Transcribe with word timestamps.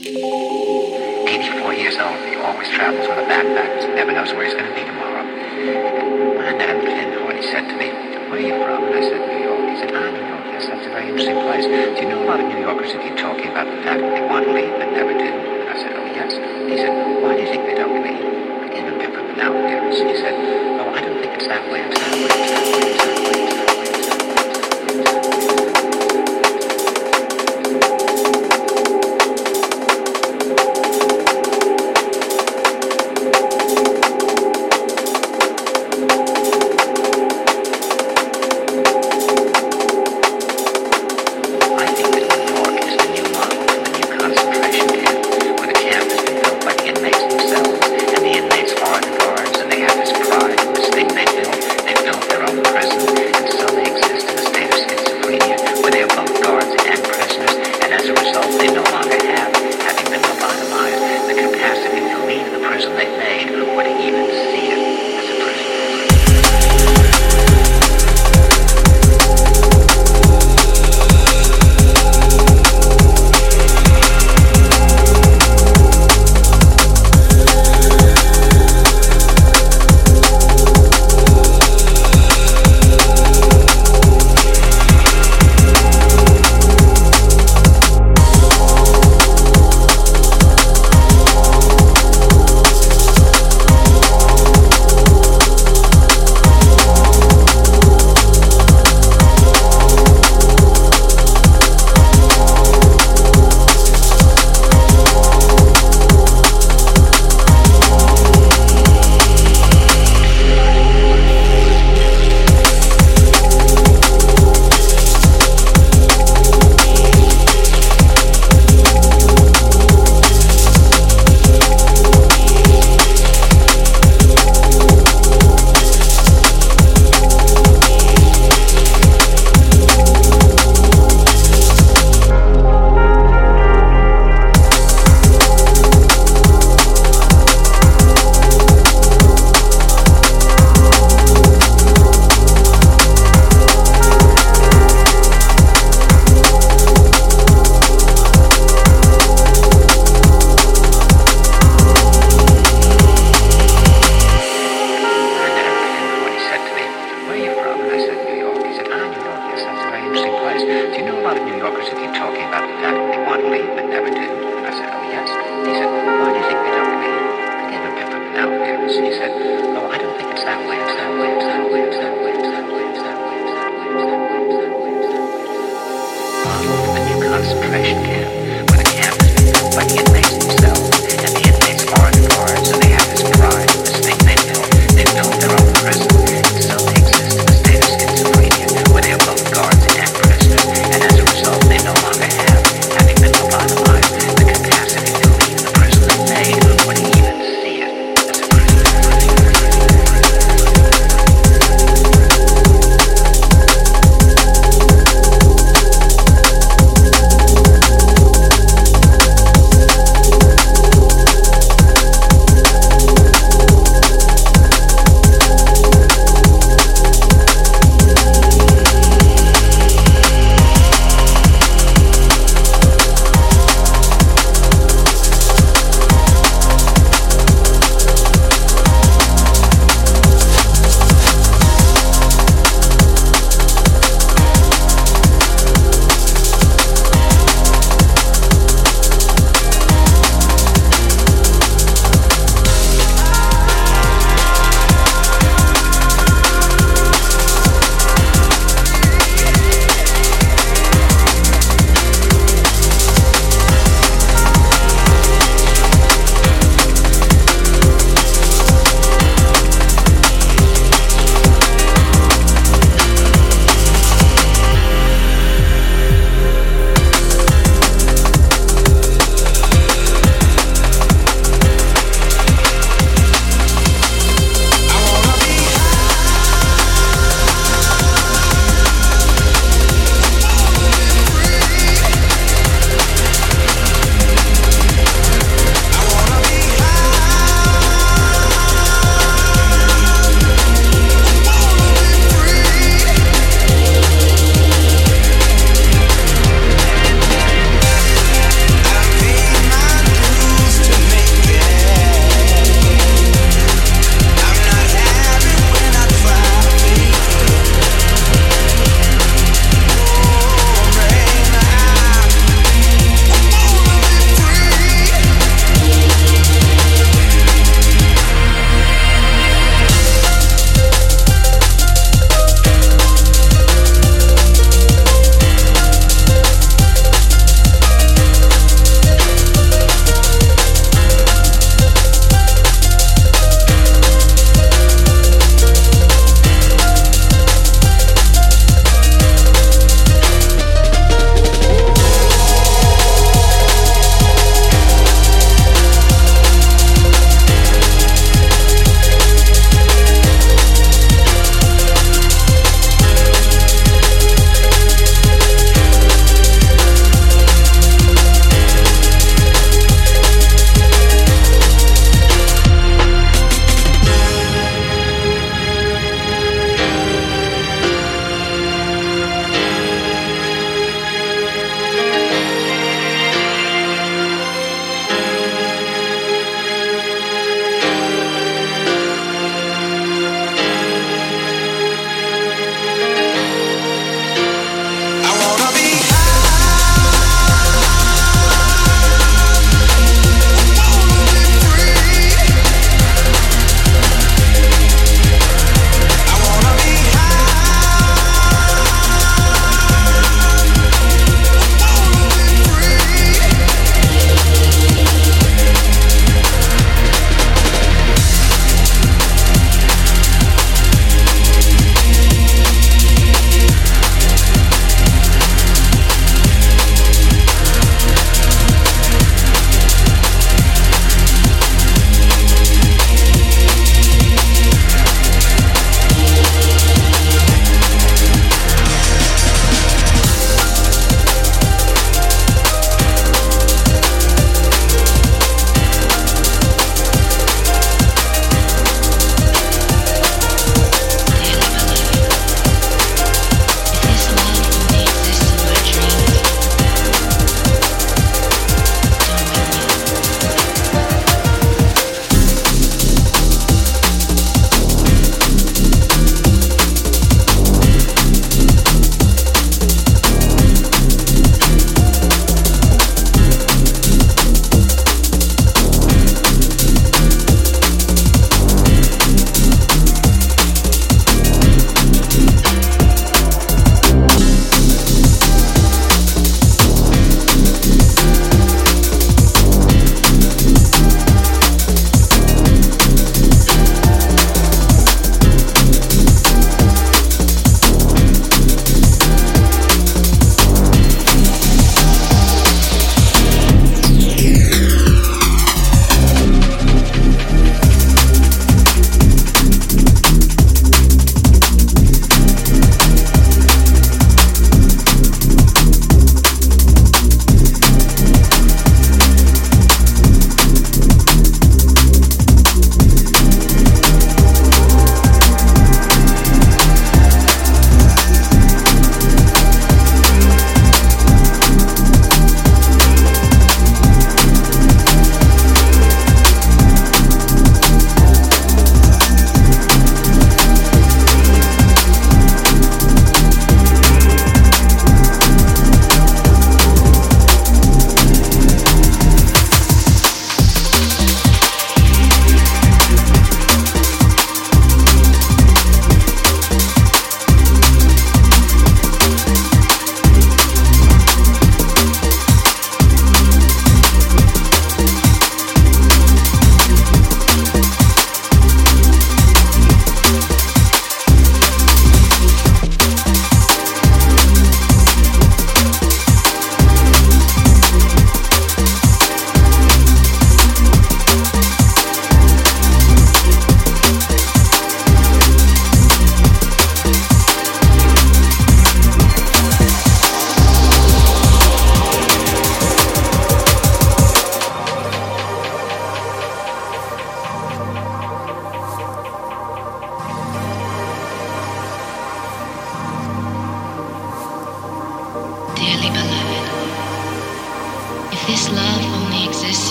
84 0.00 1.76
years 1.76 1.96
old. 2.00 2.16
He 2.24 2.32
always 2.40 2.68
travels 2.72 3.04
with 3.04 3.20
a 3.20 3.26
backpack. 3.28 3.84
He 3.84 3.92
never 3.92 4.12
knows 4.12 4.32
where 4.32 4.48
he's 4.48 4.54
going 4.56 4.64
to 4.64 4.72
be 4.72 4.80
tomorrow. 4.80 5.20
And 5.20 6.56
then 6.56 6.80
Pinhorn, 6.80 7.36
he 7.36 7.42
said 7.44 7.68
to 7.68 7.76
me, 7.76 7.92
where 8.32 8.40
are 8.40 8.48
you 8.48 8.56
from? 8.64 8.88
And 8.88 8.96
I 8.96 9.02
said, 9.04 9.20
New 9.28 9.44
York. 9.44 9.60
He 9.68 9.76
said, 9.76 9.92
ah, 9.92 10.08
New 10.08 10.24
York. 10.24 10.44
Yes, 10.56 10.72
that's 10.72 10.86
a 10.86 10.88
very 10.88 11.04
interesting 11.12 11.36
place. 11.44 11.68
Do 11.68 12.00
you 12.00 12.08
know 12.08 12.24
a 12.24 12.28
lot 12.32 12.40
of 12.40 12.48
New 12.48 12.64
Yorkers 12.64 12.92
who 12.92 12.98
keep 13.04 13.18
talking 13.20 13.52
about 13.52 13.68
the 13.68 13.76
fact 13.84 14.00
that 14.00 14.12
they 14.16 14.24
want 14.24 14.48
to 14.48 14.52
leave 14.56 14.72
but 14.72 14.88
never 14.88 15.12
do? 15.12 15.28
And 15.28 15.68
I 15.68 15.76
said, 15.76 15.92
oh, 15.92 16.08
yes. 16.16 16.32
He 16.64 16.80
said, 16.80 16.96
why 17.20 17.36
do 17.36 17.44
you 17.44 17.48
think 17.52 17.68
they 17.68 17.76
don't 17.76 18.00
leave? 18.00 18.24
I 18.24 18.72
gave 18.72 18.88
him 18.88 18.96
different 18.96 19.36
now 19.36 19.52
appearance. 19.52 20.00
He 20.00 20.16
said, 20.16 20.32
oh, 20.80 20.96
I 20.96 21.00
don't 21.04 21.20
think 21.20 21.36
it's 21.36 21.44
that 21.44 21.60
way. 21.68 21.84
It's 21.84 22.00
that 22.00 22.12
way. 22.16 22.24
It's 22.24 22.50
that 22.56 22.88
way. 22.88 22.89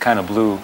Kind 0.00 0.18
of 0.18 0.26
blue, 0.26 0.58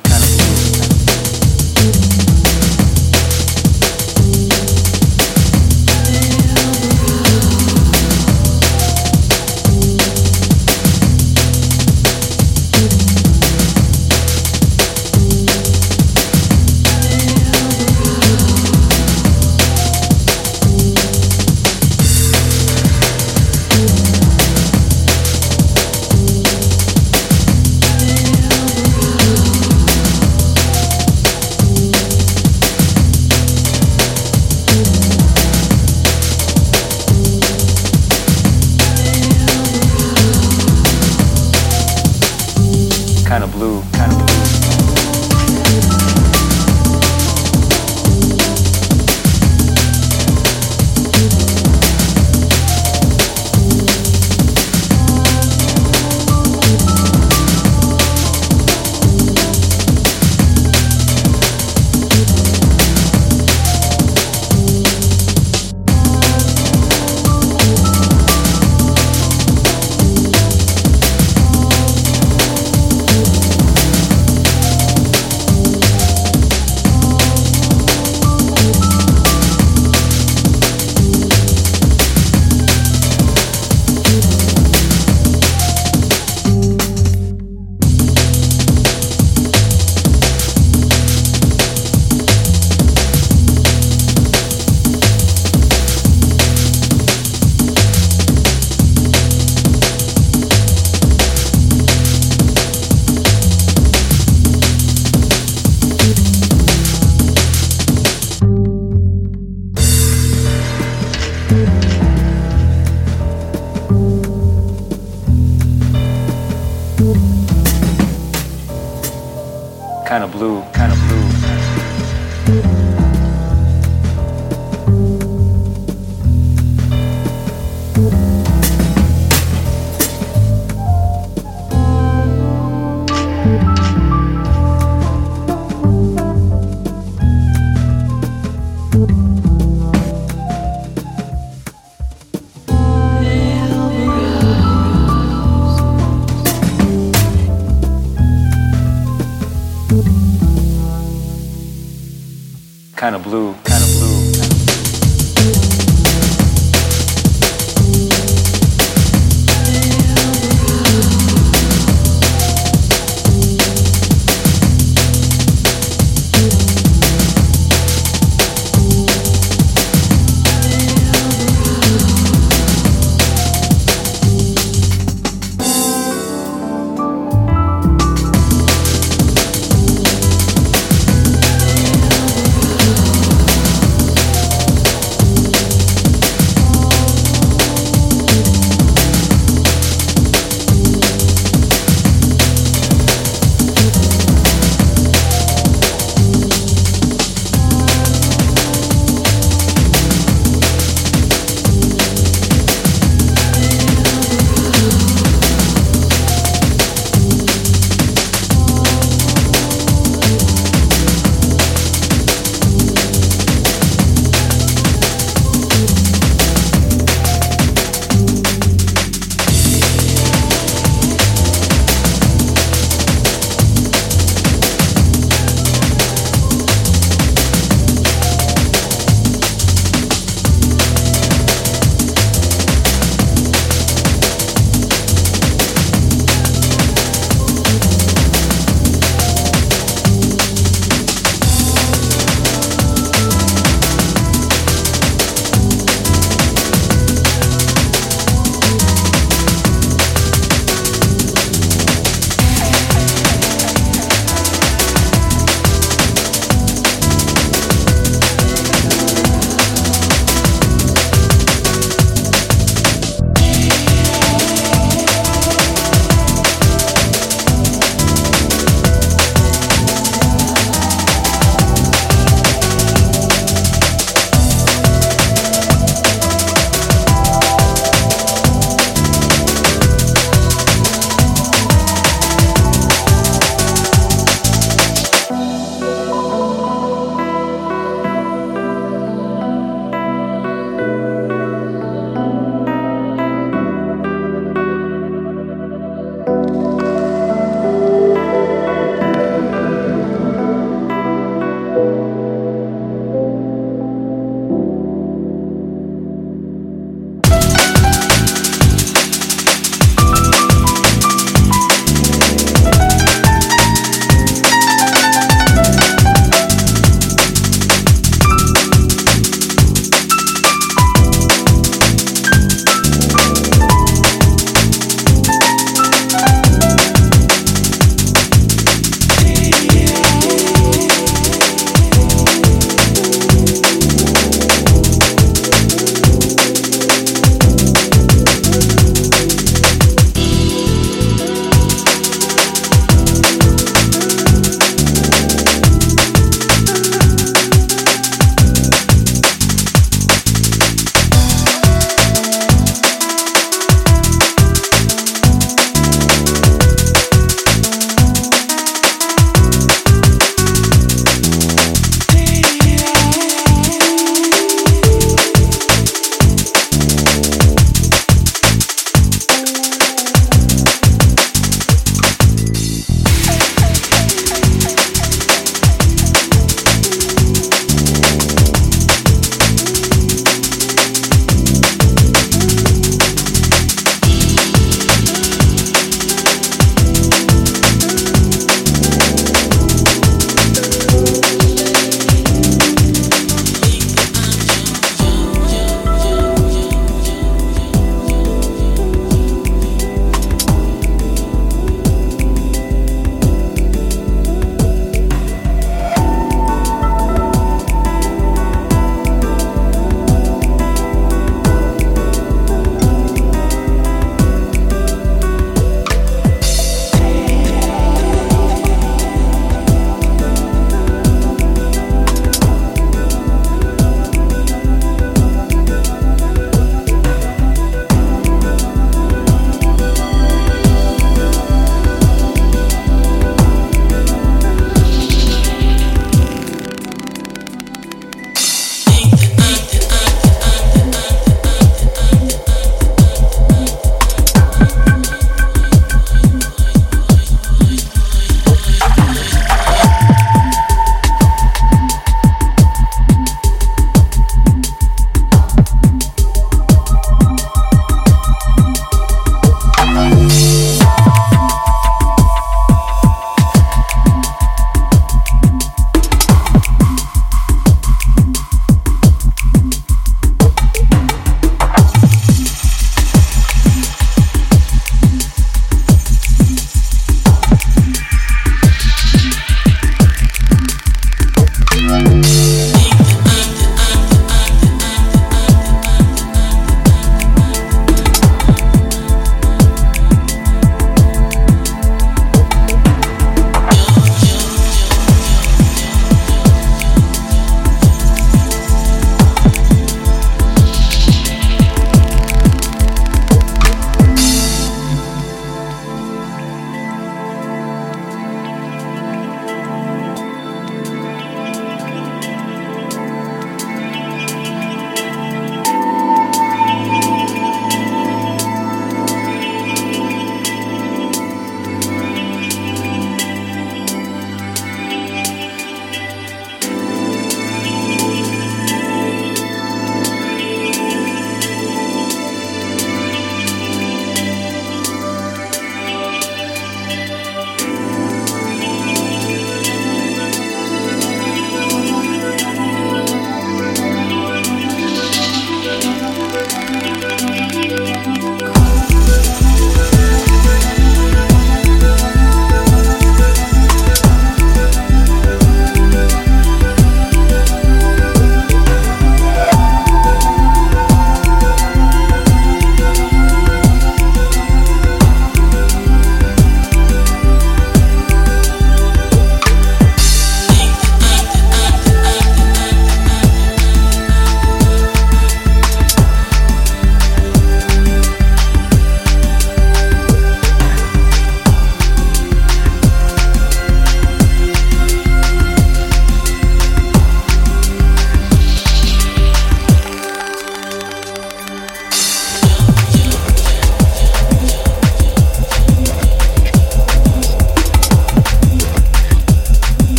Kind 120.07 120.23
of 120.23 120.33
blue, 120.33 120.63
kind 120.73 120.93
of 120.93 120.96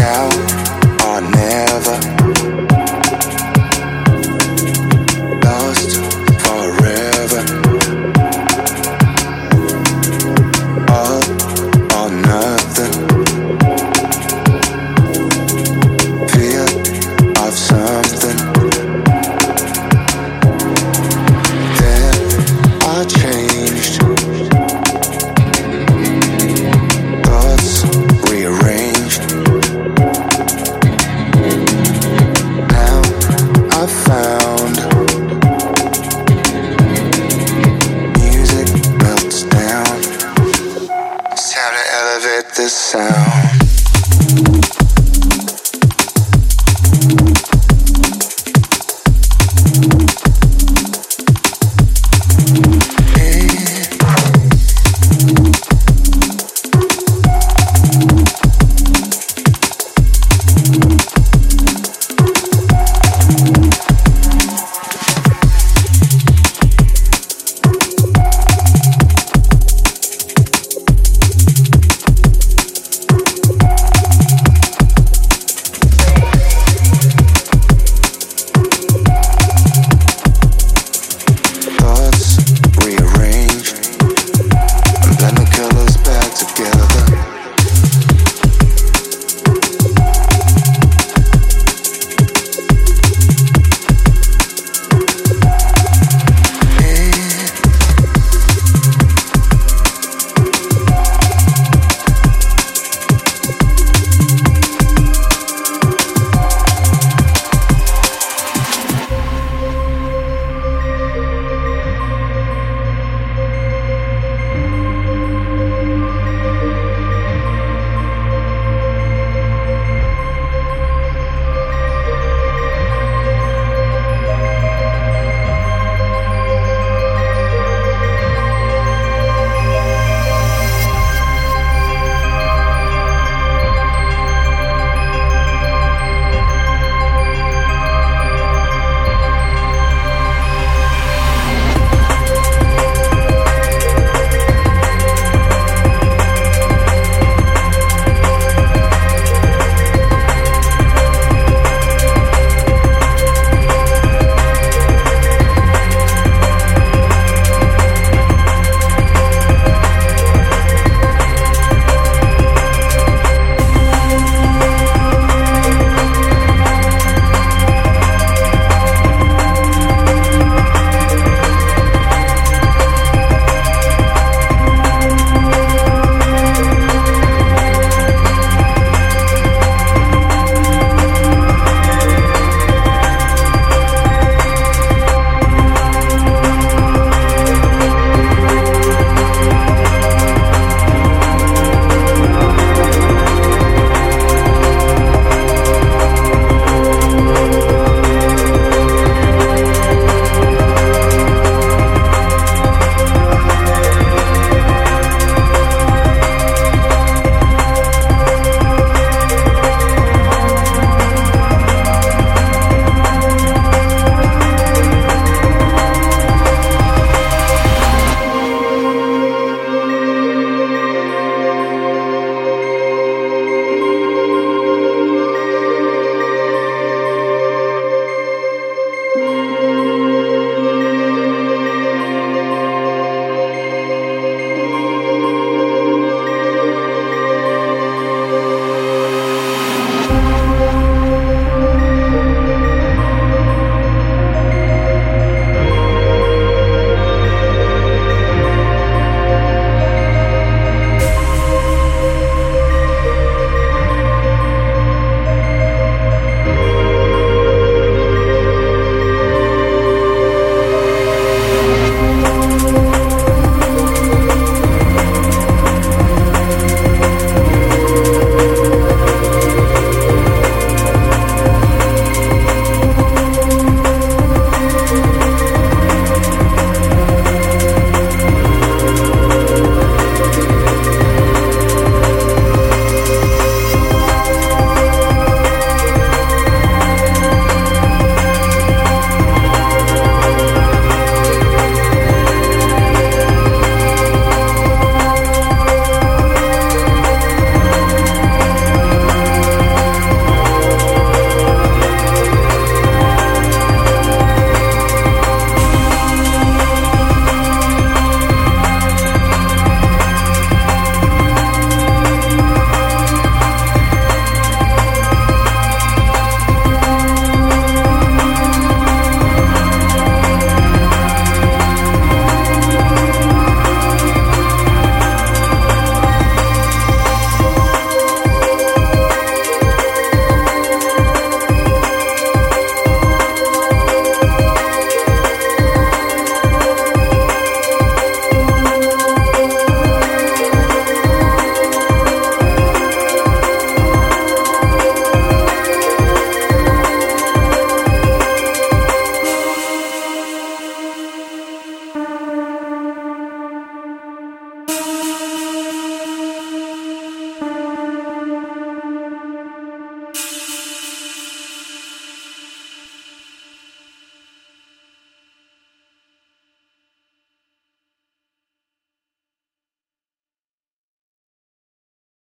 out 0.00 0.59